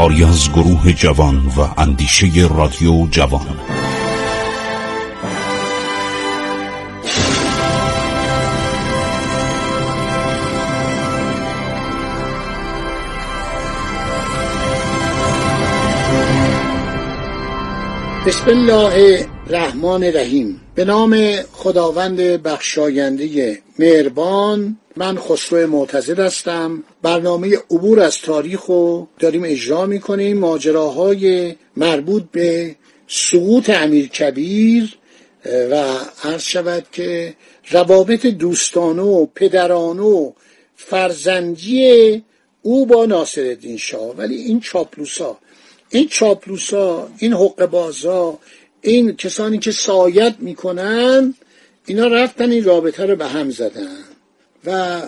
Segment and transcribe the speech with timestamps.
[0.00, 3.46] کاری از گروه جوان و اندیشه رادیو جوان.
[18.26, 20.60] بسم الله الرحمن الرحیم.
[20.74, 21.16] به نام
[21.52, 26.84] خداوند بخشاینده مهربان من خسرو معتزد هستم.
[27.02, 30.38] برنامه عبور از تاریخ رو داریم اجرا می‌کنیم.
[30.38, 32.76] ماجراهای مربوط به
[33.08, 34.96] سقوط امیر کبیر
[35.70, 35.84] و
[36.24, 37.34] عرض شود که
[37.70, 40.32] روابط دوستانه و پدرانه و
[40.76, 42.22] فرزندی
[42.62, 44.16] او با ناصر شاه.
[44.16, 45.38] ولی این چاپلوسا
[45.90, 48.38] این چاپلوسا این حق بازا
[48.80, 51.34] این کسانی که سایت می‌کنن
[51.86, 54.09] اینا رفتن این رابطه رو به هم زدن.
[54.64, 55.02] و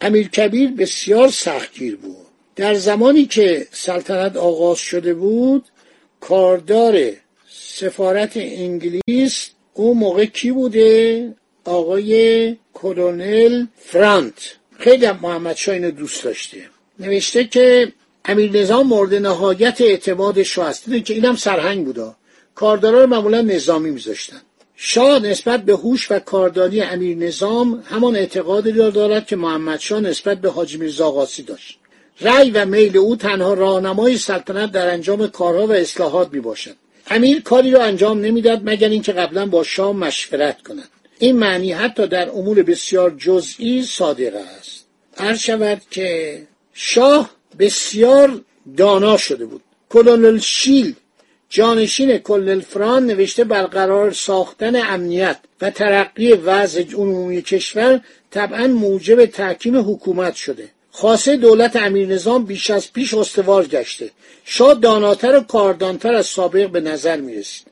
[0.00, 2.26] امیر کبیر بسیار سختگیر بود.
[2.56, 5.64] در زمانی که سلطنت آغاز شده بود
[6.20, 7.12] کاردار
[7.50, 11.34] سفارت انگلیس اون موقع کی بوده؟
[11.64, 14.56] آقای کلونل فرانت.
[14.78, 16.58] خیلی محمد شاه اینو دوست داشته.
[16.98, 17.92] نوشته که
[18.24, 21.04] امیر نظام مورد نهایت اعتمادش رو هست.
[21.04, 22.16] که اینم سرهنگ بودا.
[22.54, 24.40] کاردارا رو معمولا نظامی میذاشتن.
[24.76, 30.00] شاه نسبت به هوش و کاردانی امیر نظام همان اعتقادی را دارد که محمد شاه
[30.00, 31.78] نسبت به حاجی میرزا قاسی داشت.
[32.20, 36.76] رأی و میل او تنها راهنمای سلطنت در انجام کارها و اصلاحات می باشد
[37.10, 40.88] امیر کاری را انجام نمی‌داد مگر اینکه قبلا با شاه مشورت کند.
[41.18, 44.86] این معنی حتی در امور بسیار جزئی صادق است.
[45.18, 48.40] عرض شود که شاه بسیار
[48.76, 49.62] دانا شده بود.
[49.90, 50.94] کلونل شیل
[51.48, 59.76] جانشین کلونل فران نوشته برقرار ساختن امنیت و ترقی وضع عمومی کشور طبعا موجب تحکیم
[59.76, 60.68] حکومت شده.
[60.90, 64.10] خاصه دولت امیر نظام بیش از پیش استوار گشته.
[64.44, 67.66] شاه داناتر و کاردانتر از سابق به نظر می رسید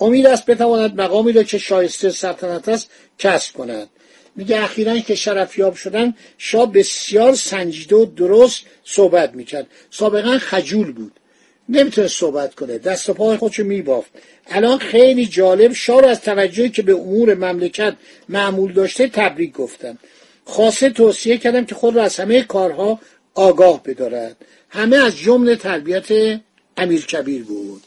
[0.00, 3.88] امید است بتواند مقامی را که شایسته سلطنت است کسب کند.
[4.36, 9.66] میگه اخیرا که شرفیاب شدن شاه بسیار سنجیده و درست صحبت می‌کرد.
[9.90, 11.20] سابقا خجول بود.
[11.68, 12.78] نمی‌تونه صحبت کنه.
[12.78, 14.10] دست و پای خودشو میبافت.
[14.46, 17.94] الان خیلی جالب شاه را از توجهی که به امور مملکت
[18.28, 19.98] معمول داشته تبریک گفتم.
[20.44, 23.00] خاصه توصیه کردم که خود را از همه کارها
[23.34, 24.36] آگاه بدارد.
[24.68, 26.40] همه از جمله تربیت
[26.76, 27.82] امیر کبیر بود.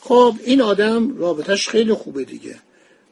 [0.00, 2.54] خب این آدم رابطش خیلی خوبه دیگه.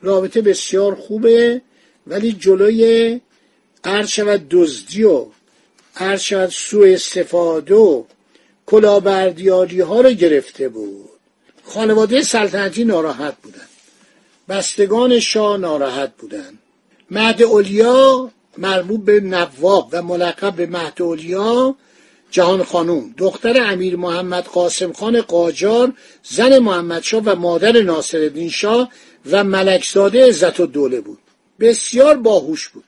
[0.03, 1.61] رابطه بسیار خوبه
[2.07, 3.21] ولی جلوی
[3.85, 5.27] عرض شود دزدی و
[5.97, 8.05] عرض شود سوء استفاده و
[8.71, 11.11] کلاهبردیاری ها رو گرفته بود.
[11.65, 13.69] خانواده سلطنتی ناراحت بودن.
[14.49, 16.59] بستگان شاه ناراحت بودن.
[17.11, 21.75] مهد اولیا مربوط به نواب و ملقب به مهد اولیا
[22.31, 23.15] جهان خانوم.
[23.19, 25.93] دختر امیر محمد قاسم خان قاجار
[26.23, 28.93] زن محمد شاه و مادر ناصرالدین شاه
[29.31, 31.19] و ملکزاده عزت و دوله بود.
[31.61, 32.85] بسیار باهوش بود.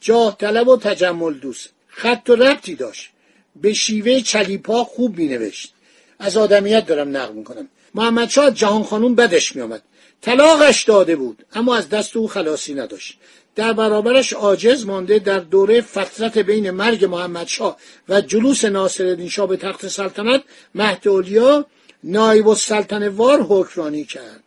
[0.00, 1.68] جاه طلب و تجمل دوست.
[1.88, 3.10] خط و ربطی داشت.
[3.56, 5.74] به شیوه چلیپا خوب می نوشت
[6.18, 7.68] از آدمیت دارم نقل می‌کنم.
[7.94, 9.82] محمد شاه جهان خانوم بدش می آمد
[10.20, 13.18] طلاقش داده بود اما از دست او خلاصی نداشت.
[13.54, 17.76] در برابرش عاجز مانده در دوره فترت بین مرگ محمد شاه
[18.08, 20.42] و جلوس ناصرالدین شاه به تخت سلطنت
[20.74, 21.66] مهد اولیا
[22.04, 24.42] نایب السلطنه وار حکمرانی کرد.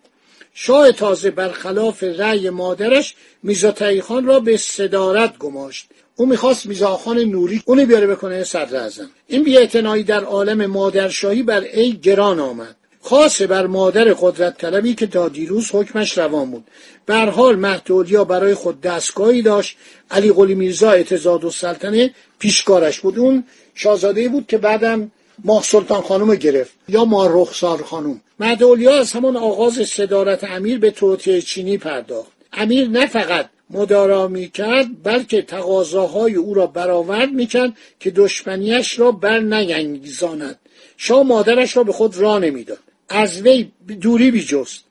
[0.53, 5.87] شاه تازه برخلاف رأی مادرش میزا خان را به صدارت گماشت.
[6.15, 9.09] او می‌خواست میزاخان نوری اونو بیاره بکنه صدر اعظم.
[9.27, 12.75] این بیاعتنایی در عالم مادرشاهی بر ای گران آمد.
[13.01, 16.63] خاصه بر مادر قدرت طلبی که تا دیروز حکمش روان بود.
[17.05, 19.77] بر حال مهدولیا برای خود دستگاهی داشت.
[20.11, 23.19] علی قلی میرزا اعتزاد و سلطنه پیشکارش بود.
[23.19, 23.43] اون
[23.75, 25.11] شاهزاده بود که بعدم
[25.43, 28.21] ماه سلطان خانم گرفت یا ماه رخسار خانم.
[28.39, 32.31] مهدولیا از همان آغاز صدارت امیر به توطئه چینی پرداخت.
[32.53, 39.39] امیر نه فقط مدارا می‌کرد بلکه تقاضاهای او را برآورد می‌کرد که دشمنیش را بر
[39.39, 40.59] نینگیزاند
[40.97, 42.79] شاه مادرش را به خود راه نمی‌داد.
[43.09, 43.71] از وی
[44.01, 44.83] دوری بیجست.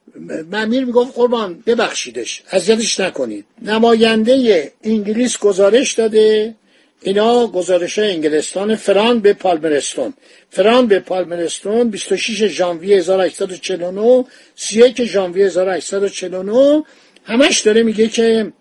[0.53, 3.45] امیر می‌گفت قربان ببخشیدش اذیتش نکنید.
[3.63, 6.55] نماینده انگلیس گزارش داده.
[7.03, 10.15] اینا گزارش انگلستان فران به پالمرستون.
[10.51, 14.25] فران به پالمرستون 26 ژانویه 1849
[14.57, 16.83] 31 ژانویه 1849
[17.25, 18.53] همش داره میگه که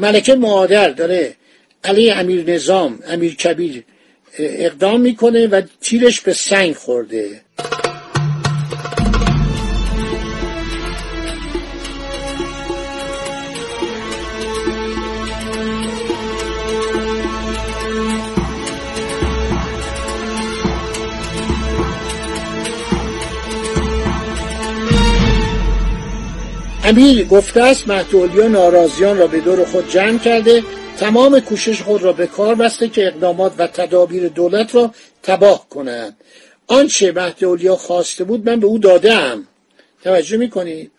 [0.00, 1.34] ملکه مادر داره
[1.84, 3.84] علی امیر نظام امیر کبیر
[4.38, 7.40] اقدام می‌کنه و تیرش به سنگ خورده.
[26.90, 30.62] امیر گفته است مهدولیا ناراضیان را به دور خود جمع کرده
[30.98, 36.16] تمام کوشش خود را به کار بسته که اقدامات و تدابیر دولت را تباه کنند.
[36.66, 39.46] آنچه مهدولیا خواسته بود من به او دادم.
[40.04, 40.90] توجه می‌کنید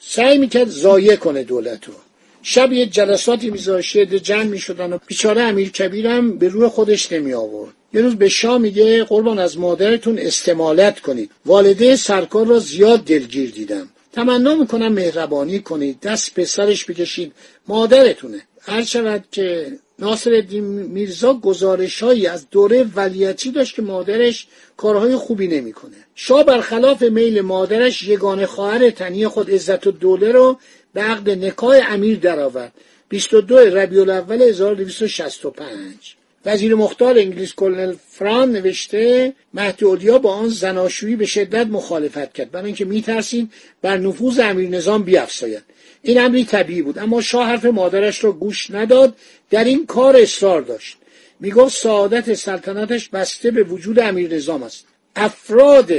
[0.00, 1.94] سعی می‌کرد ضایع کنه دولت رو.
[2.42, 7.72] شب یه جلساتی میذاشته جمع می‌شدن و بیچاره امیر کبیرم به روی خودش نمی آورد
[7.92, 11.30] یه روز به شاه میگه قربان از مادرتون استمالت کنید.
[11.46, 13.88] والده سرکار را زیاد دلگیر دیدم.
[14.18, 16.00] تمنا می‌کنم مهربانی کنید.
[16.00, 17.32] دست به سرش بکشید.
[17.68, 18.42] مادرتونه.
[18.60, 20.42] هر شود که ناصر
[20.88, 25.96] میرزا گزارش هایی از دوره ولیتی داشت که مادرش کارهای خوبی نمی‌کنه.
[26.14, 30.58] شاه برخلاف میل مادرش یگانه خواهر تنی خود عزت و دوله رو
[30.92, 31.54] به عقد
[31.88, 32.72] امیر درآورد.
[33.08, 36.17] 22 ربیع الاول 1265
[36.48, 42.50] وزیر مختار انگلیس کلنل فران نوشته مهدی با آن زناشویی به شدت مخالفت کرد.
[42.50, 43.52] برای اینکه میترسید
[43.82, 45.62] بر نفوذ امیر نظام بیافزاید.
[46.02, 49.14] این امری طبیعی بود اما شاه حرف مادرش را گوش نداد
[49.50, 50.96] در این کار اصرار داشت.
[51.40, 54.84] می‌گفت سعادت سلطنتش بسته به وجود امیر نظام است.
[55.16, 55.92] افراد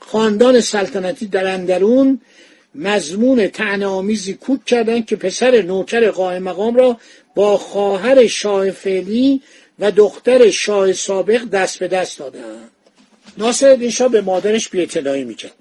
[0.00, 2.20] خاندان سلطنتی در اندرون
[2.74, 3.50] مضمون
[3.82, 6.98] آمیزی کوک کردند که پسر نوکر قائم مقام را
[7.34, 9.42] با خواهر شاه فعلی
[9.78, 12.70] و دختر شاه سابق دست به دست دادند
[13.38, 15.54] ناصر شاه به مادرش بی اطلاعی می‌کرد.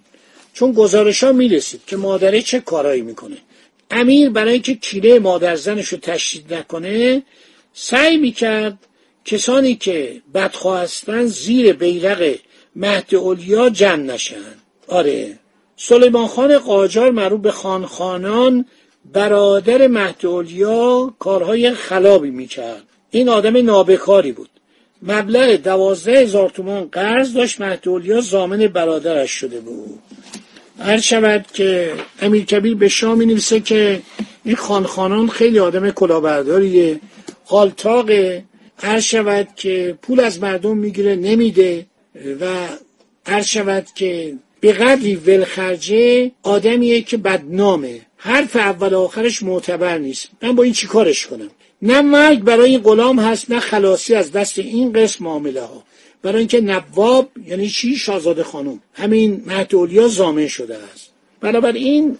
[0.54, 3.38] چون گزارش ها می‌رسید که مادره چه کارایی می‌کنه.
[3.92, 7.24] امیر برای اینکه کیله مادر زنش رو تشدید نکنه
[7.74, 8.78] سعی می‌کرد
[9.26, 12.36] کسانی که بدخواه هستن زیر بیرق
[12.76, 14.56] مهد اولیا جمع نشن.
[14.88, 15.40] آره
[15.78, 18.66] سلیمان خان قاجار معروف به خانخانان
[19.14, 22.84] برادر مهد اولیا کارهای خلابی می‌کرد.
[23.12, 24.50] این آدم نابکاری بود.
[25.04, 30.00] مبلغ دوازده هزار تومان قرض داشت مهد اولیا زامن برادرش شده بود.
[30.80, 34.02] هر شود که امیر کبیر به شاه می نویسه که
[34.44, 37.00] این خانخانان خیلی آدم کلاهبرداریه.
[37.48, 38.44] قالتاقه
[38.78, 41.86] هر شود که پول از مردم می‌گیره نمیده
[42.42, 42.46] و
[43.26, 48.02] هر شود که به قدری ولخرجه آدمیه که بدنامه.
[48.18, 50.30] حرف اول آخرش معتبر نیست.
[50.42, 51.50] من با این چی کارش کنم؟
[51.82, 55.84] نه مرگ برای این غلام هست نه خلاصی از دست این قسم معامله ها
[56.22, 58.80] برای اینکه نواب یعنی چی؟ شاهزاده خانم.
[58.94, 61.10] همین مهد زامن شده است.
[61.42, 62.18] بنابراین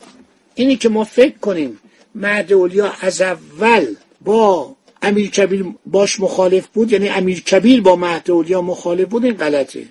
[0.56, 1.80] اینی که ما فکر کنیم
[2.16, 2.54] مهد
[3.02, 3.86] از اول
[4.22, 9.86] با امیر کبیر باش مخالف بود یعنی امیر کبیر با مهد مخالف بود این غلطه.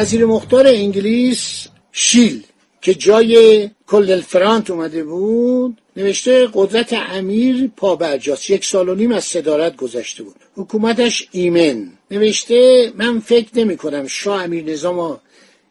[0.00, 2.42] وزیر مختار انگلیس شیل
[2.82, 9.12] که جای کل فرانت اومده بود نوشته قدرت امیر پا برجاست یک سال و نیم
[9.12, 10.34] از صدارت گذشته بود.
[10.56, 11.92] حکومتش ایمن.
[12.10, 15.20] نوشته من فکر نمی کنم شاه امیر نظام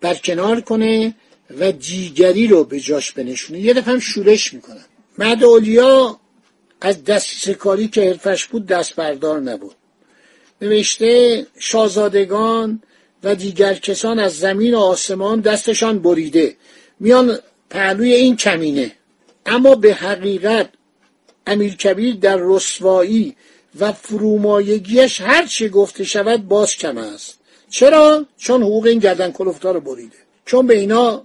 [0.01, 1.15] برکنار کنه
[1.59, 3.59] و دیگری رو به جاش بنشونه.
[3.59, 4.85] یه دفعه هم شورش می‌کنن
[5.17, 6.19] بعد اولیا
[6.81, 9.75] از دست کاری که حرفش بود دست بردار نبود.
[10.61, 12.81] نوشته شاهزادگان
[13.23, 16.55] و دیگر کسان از زمین و آسمان دستشان بریده.
[16.99, 18.91] میان پهلوی این کمینه.
[19.45, 20.69] اما به حقیقت
[21.47, 23.35] امیر کبیر در رسوایی
[23.79, 27.39] و فرومایگیش هر چه گفته شود باز کم است.
[27.69, 30.17] چرا؟ چون حقوق این گردن کلفتار رو بریده.
[30.45, 31.23] چون به اینا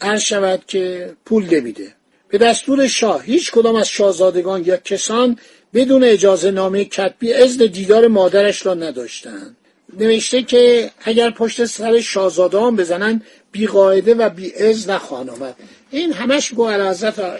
[0.00, 1.94] عرض شود که پول نمیده.
[2.28, 5.38] به دستور شاه هیچ کدام از شاهزادگان یا کسان
[5.74, 9.56] بدون اجازه نامه کتبی اذن دیدار مادرش را نداشتند.
[9.98, 15.56] نوشته که اگر پشت سر شاهزادان بزنن بی قاعده و بی از نخواهن آمد.
[15.90, 16.62] این همش گو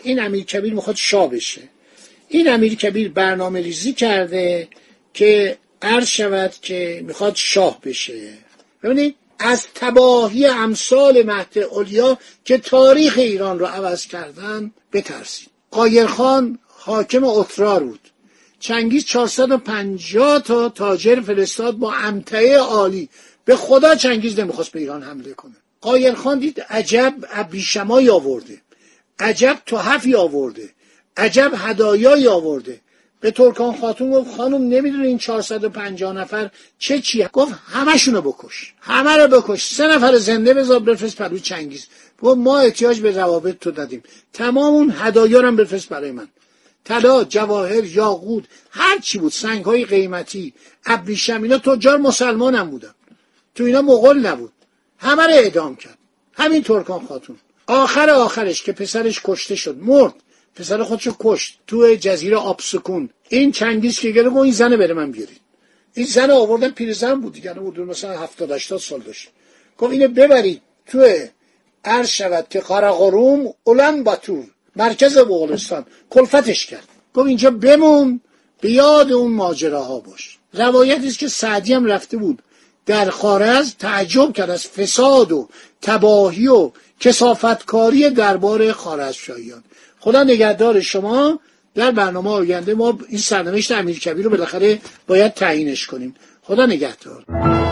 [0.02, 1.61] این امیر کبیر می‌خواد شاه بشه.
[2.28, 4.69] این امیر کبیر برنامه ریزی کرده
[5.14, 8.33] که عرض شود که می‌خواد شاه بشه.
[8.83, 15.49] ببینید از تباهی امثال مهد اولیا که تاریخ ایران رو عوض کردن بترسید.
[15.71, 18.10] قایرخان حاکم اترار بود.
[18.61, 23.09] چنگیز 450 تا تاجر فرستاد با امتعه عالی.
[23.45, 25.55] به خدا چنگیز نمی‌خواست به ایران حمله کنه.
[25.81, 28.61] قایر خان دید عجب ابریشمایی آورده.
[29.19, 30.71] عجب تحفی آورده.
[31.17, 32.81] عجب هدایایی آورده.
[33.21, 38.75] به ترکان خاتون گفت خانم نمی‌دونه این 450 نفر چه چیه گفت همشونو بکش.
[38.81, 39.75] همه رو بکش.
[39.75, 41.87] سه نفر زنده بذار بفرست پروی چنگیز.
[42.23, 44.02] گفت ما احتیاج به روابط تو دادیم.
[44.33, 46.29] تمام اون هدایا رو بفرست برای من.
[46.84, 50.54] طلا جواهر یاقوت هر چی بود سنگ های قیمتی
[50.87, 52.94] ابریشم اینا تجار مسلمان هم بودن.
[53.54, 54.52] تو اینا مغول نبود.
[54.99, 55.99] همه رو اعدام کرد.
[56.32, 57.37] همین ترکان خاتون.
[57.66, 60.14] آخر آخرش که پسرش کشته شد مرد.
[60.54, 61.58] پسر خودشو کشت.
[61.66, 65.40] تو جزیره آبسکون این چنگیز که گره این زنه بره من بیارید
[65.94, 67.52] این زن آوردن پیرزن بود دیگه.
[67.52, 69.28] بود مثلا 70 80 سال داشت.
[69.78, 71.06] گفت اینو ببرید تو
[71.84, 74.44] عرض شود که قرقروم اولن باتور
[74.77, 76.89] مرکز بغلستان کلفتش کرد.
[77.15, 78.21] گفت اینجا بمون
[78.61, 80.39] به یاد اون ماجراها باش.
[80.55, 82.43] روایتی است که سعدی هم رفته بود.
[82.87, 85.49] در خارز تعجب کرد از فساد و
[85.83, 89.65] تباهی و کسافتکاری دربار خارزشاهیان
[90.00, 91.41] خدا نگهدار شما.
[91.75, 96.15] در برنامه آینده ما این سرنوشت امیرکبیر رو بالاخره باید تعیینش کنیم.
[96.43, 97.70] خدا نگهدار.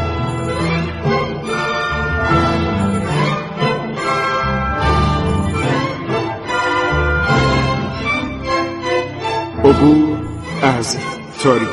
[9.68, 10.18] عبور
[10.62, 10.96] از
[11.42, 11.68] تاریخ.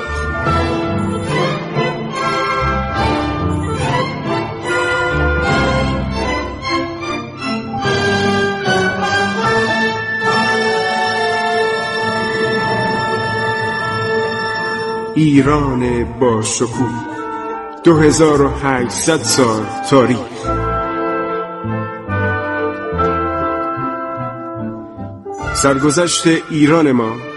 [15.16, 16.70] ایران با شکوه
[17.84, 20.18] 2800 سال تاریخ.
[25.54, 27.35] سرگذشت ایران ما